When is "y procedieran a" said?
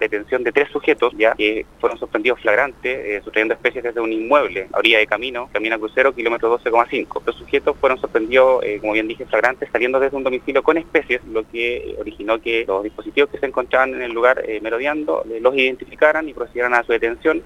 16.28-16.82